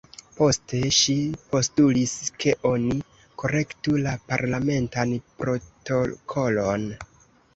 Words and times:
Poste 0.35 0.77
ŝi 0.99 1.15
postulis, 1.51 2.13
ke 2.43 2.55
oni 2.69 2.95
korektu 3.43 3.93
la 4.07 4.15
parlamentan 4.31 5.13
protokolon. 5.43 6.89